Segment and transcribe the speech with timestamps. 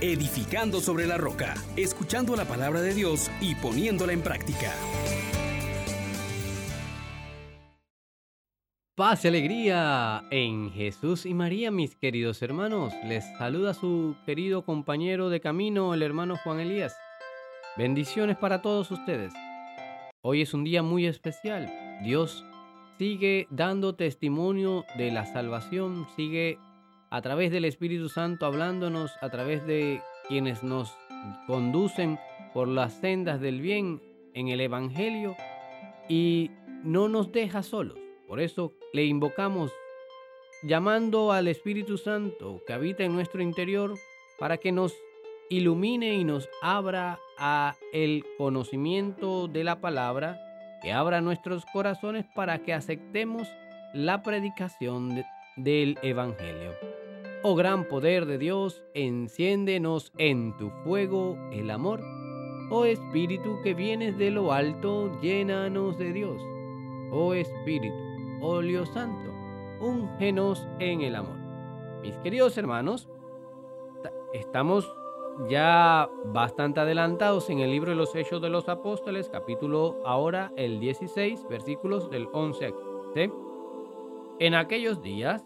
[0.00, 4.72] edificando sobre la roca, escuchando la palabra de Dios y poniéndola en práctica.
[8.94, 12.92] Paz y alegría en Jesús y María, mis queridos hermanos.
[13.04, 16.94] Les saluda su querido compañero de camino, el hermano Juan Elías.
[17.78, 19.32] Bendiciones para todos ustedes.
[20.22, 21.72] Hoy es un día muy especial.
[22.02, 22.44] Dios
[22.98, 26.58] sigue dando testimonio de la salvación, sigue
[27.10, 30.96] a través del Espíritu Santo hablándonos, a través de quienes nos
[31.46, 32.18] conducen
[32.54, 34.00] por las sendas del bien
[34.34, 35.36] en el Evangelio
[36.08, 36.50] y
[36.84, 37.98] no nos deja solos.
[38.28, 39.72] Por eso le invocamos
[40.62, 43.94] llamando al Espíritu Santo que habita en nuestro interior
[44.38, 44.94] para que nos
[45.48, 50.38] ilumine y nos abra a el conocimiento de la palabra,
[50.80, 53.48] que abra nuestros corazones para que aceptemos
[53.92, 55.24] la predicación
[55.56, 56.89] del Evangelio.
[57.42, 62.02] Oh gran poder de Dios, enciéndenos en tu fuego el amor.
[62.70, 66.42] Oh Espíritu que vienes de lo alto, llénanos de Dios.
[67.10, 67.96] Oh Espíritu,
[68.42, 69.32] óleo santo,
[69.80, 71.38] úngenos en el amor.
[72.02, 73.08] Mis queridos hermanos,
[74.34, 74.92] estamos
[75.48, 80.78] ya bastante adelantados en el libro de los Hechos de los Apóstoles, capítulo ahora el
[80.78, 83.32] 16, versículos del 11 aquí.
[84.40, 85.42] En aquellos días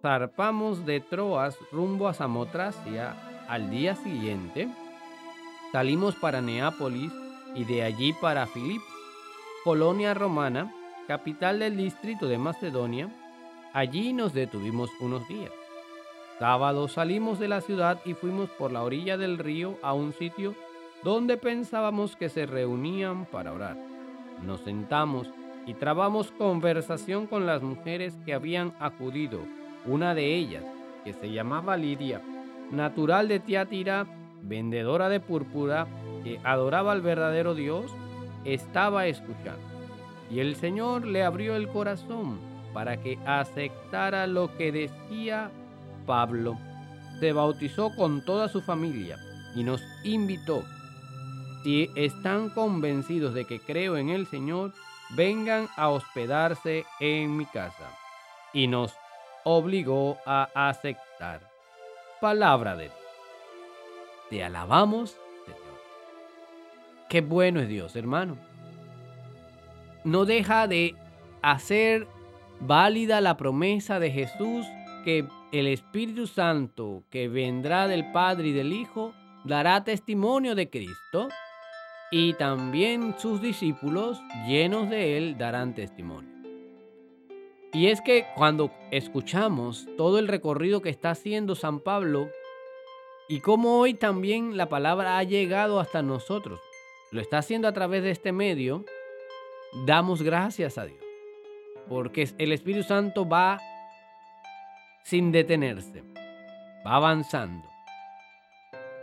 [0.00, 3.14] zarpamos de Troas rumbo a Samotracia
[3.48, 4.68] al día siguiente.
[5.72, 7.12] Salimos para Neápolis
[7.54, 8.82] y de allí para Filip,
[9.64, 10.72] colonia romana
[11.10, 13.08] capital del distrito de Macedonia,
[13.72, 15.50] allí nos detuvimos unos días.
[16.38, 20.54] Sábado salimos de la ciudad y fuimos por la orilla del río a un sitio
[21.02, 23.76] donde pensábamos que se reunían para orar.
[24.40, 25.28] Nos sentamos
[25.66, 29.40] y trabamos conversación con las mujeres que habían acudido.
[29.86, 30.64] Una de ellas,
[31.04, 32.20] que se llamaba Lidia,
[32.70, 34.06] natural de Tiatira,
[34.42, 35.86] vendedora de púrpura,
[36.22, 37.90] que adoraba al verdadero Dios,
[38.44, 39.62] estaba escuchando.
[40.30, 42.38] Y el Señor le abrió el corazón
[42.72, 45.50] para que aceptara lo que decía
[46.06, 46.58] Pablo.
[47.18, 49.18] Se bautizó con toda su familia
[49.54, 50.62] y nos invitó.
[51.62, 54.72] Si están convencidos de que creo en el Señor,
[55.10, 57.98] vengan a hospedarse en mi casa.
[58.52, 58.94] Y nos
[59.44, 61.40] obligó a aceptar.
[62.20, 62.96] Palabra de Dios.
[64.28, 65.80] Te alabamos, Señor.
[67.08, 68.50] Qué bueno es Dios, hermano
[70.04, 70.94] no deja de
[71.42, 72.06] hacer
[72.60, 74.66] válida la promesa de Jesús
[75.04, 79.14] que el Espíritu Santo que vendrá del Padre y del Hijo
[79.44, 81.28] dará testimonio de Cristo
[82.10, 86.29] y también sus discípulos llenos de él darán testimonio.
[87.72, 92.28] Y es que cuando escuchamos todo el recorrido que está haciendo San Pablo
[93.28, 96.60] y cómo hoy también la palabra ha llegado hasta nosotros,
[97.12, 98.84] lo está haciendo a través de este medio,
[99.86, 100.98] damos gracias a Dios.
[101.88, 103.60] Porque el Espíritu Santo va
[105.04, 106.02] sin detenerse,
[106.84, 107.68] va avanzando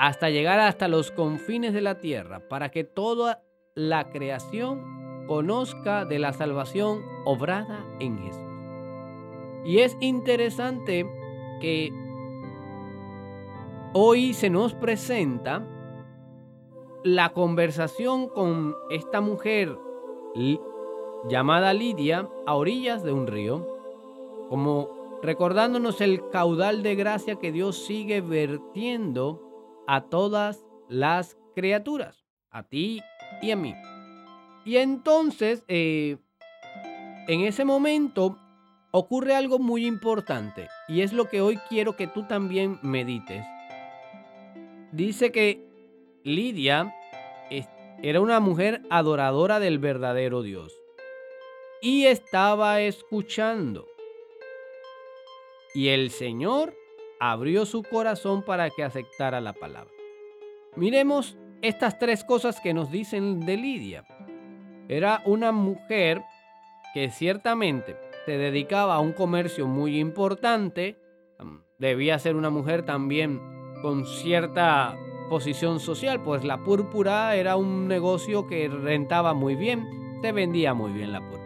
[0.00, 3.42] hasta llegar hasta los confines de la tierra para que toda
[3.74, 8.49] la creación conozca de la salvación obrada en Jesús.
[9.64, 11.06] Y es interesante
[11.60, 11.92] que
[13.92, 15.66] hoy se nos presenta
[17.04, 19.76] la conversación con esta mujer
[21.28, 23.66] llamada Lidia a orillas de un río,
[24.48, 29.42] como recordándonos el caudal de gracia que Dios sigue vertiendo
[29.86, 33.00] a todas las criaturas, a ti
[33.42, 33.74] y a mí.
[34.64, 36.18] Y entonces, eh,
[37.28, 38.36] en ese momento,
[38.90, 43.44] ocurre algo muy importante y es lo que hoy quiero que tú también medites.
[44.92, 45.68] Dice que
[46.24, 46.94] Lidia
[48.02, 50.72] era una mujer adoradora del verdadero Dios
[51.80, 53.86] y estaba escuchando.
[55.74, 56.74] Y el Señor
[57.20, 59.92] abrió su corazón para que aceptara la palabra.
[60.76, 64.04] Miremos estas tres cosas que nos dicen de Lidia.
[64.88, 66.22] Era una mujer
[66.94, 67.96] que ciertamente
[68.26, 70.98] se dedicaba a un comercio muy importante.
[71.78, 73.40] Debía ser una mujer también
[73.82, 74.98] con cierta
[75.30, 79.86] posición social, pues la púrpura era un negocio que rentaba muy bien,
[80.20, 81.40] se vendía muy bien la púrpura.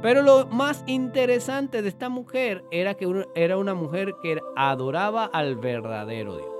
[0.00, 5.56] Pero lo más interesante de esta mujer era que era una mujer que adoraba al
[5.56, 6.54] verdadero Dios.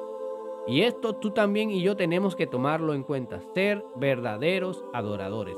[0.66, 5.56] Y esto tú también y yo tenemos que tomarlo en cuenta, ser verdaderos adoradores,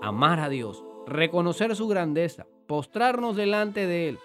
[0.00, 4.18] amar a Dios, reconocer su grandeza, postrarnos delante de Él,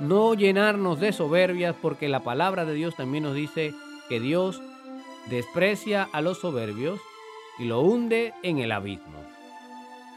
[0.00, 3.72] no llenarnos de soberbias porque la palabra de Dios también nos dice
[4.08, 4.60] que Dios
[5.30, 7.00] desprecia a los soberbios
[7.58, 9.24] y lo hunde en el abismo.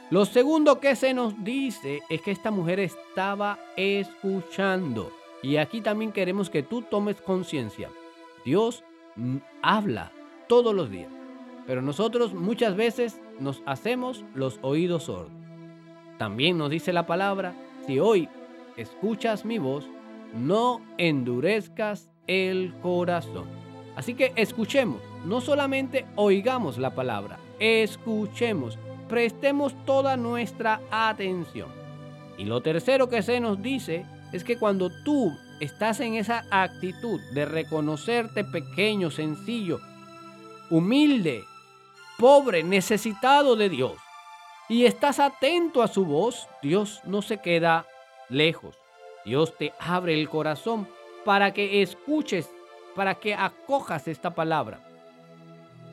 [0.10, 5.12] Lo segundo que se nos dice es que esta mujer estaba escuchando.
[5.44, 7.90] Y aquí también queremos que tú tomes conciencia.
[8.46, 8.84] Dios
[9.62, 10.12] habla
[10.48, 11.12] todos los días,
[11.66, 15.47] pero nosotros muchas veces nos hacemos los oídos sordos.
[16.18, 17.54] También nos dice la palabra,
[17.86, 18.28] si hoy
[18.76, 19.88] escuchas mi voz,
[20.34, 23.46] no endurezcas el corazón.
[23.96, 28.78] Así que escuchemos, no solamente oigamos la palabra, escuchemos,
[29.10, 31.70] prestemos toda nuestra atención.
[32.38, 37.20] Y lo tercero que se nos dice es que cuando tú estás en esa actitud
[37.34, 39.80] de reconocerte pequeño, sencillo,
[40.70, 41.44] humilde,
[42.20, 43.94] pobre, necesitado de Dios,
[44.70, 47.86] y estás atento a su voz, Dios no se queda
[48.30, 48.78] lejos.
[49.26, 50.88] Dios te abre el corazón
[51.26, 52.50] para que escuches,
[52.96, 54.80] para que acojas esta palabra.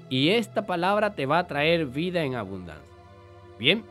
[0.09, 2.95] Y esta palabra te va a traer vida en abundancia.
[3.59, 3.85] Bien,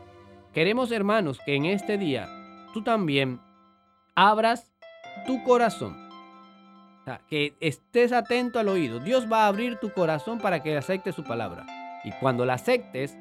[0.52, 2.28] queremos hermanos que en este día
[2.72, 3.40] tú también
[4.14, 4.72] abras
[5.26, 6.02] tu corazón.
[7.28, 8.98] que estés atento al oído.
[8.98, 11.66] Dios va a abrir tu corazón para que aceptes su palabra.
[12.02, 13.18] Y cuando la aceptes,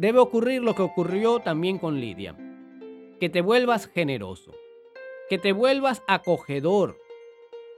[0.00, 2.34] debe ocurrir lo que ocurrió también con Lidia.
[3.20, 4.52] Que te vuelvas generoso,
[5.28, 6.96] que te vuelvas acogedor,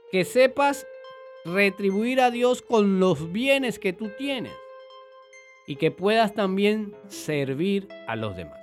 [0.09, 0.87] que sepas
[1.43, 4.53] retribuir a Dios con los bienes que tú tienes
[5.67, 8.59] y que puedas también servir a los demás.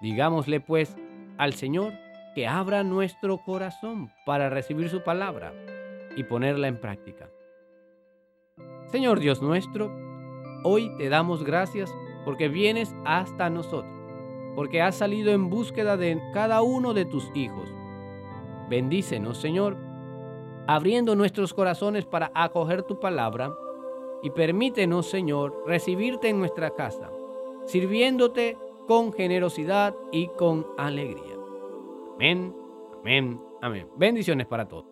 [0.00, 0.96] Digámosle pues
[1.36, 1.92] al Señor
[2.34, 5.52] que abra nuestro corazón para recibir su palabra
[6.16, 7.28] y ponerla en práctica.
[8.86, 9.92] Señor Dios nuestro,
[10.64, 11.92] hoy te damos gracias
[12.24, 13.92] porque vienes hasta nosotros,
[14.54, 17.74] porque has salido en búsqueda de cada uno de tus hijos.
[18.68, 19.76] Bendícenos, Señor,
[20.66, 23.52] abriendo nuestros corazones para acoger tu palabra
[24.22, 27.10] y permítenos, Señor, recibirte en nuestra casa,
[27.66, 31.36] sirviéndote con generosidad y con alegría.
[32.14, 32.54] Amén,
[33.00, 33.88] amén, amén.
[33.96, 34.91] Bendiciones para todos.